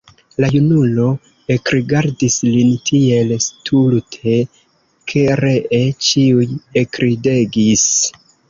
[0.43, 1.03] La junulo
[1.55, 4.39] ekrigardis lin tiel stulte,
[5.13, 6.51] ke ree ĉiuj
[6.85, 7.89] ekridegis.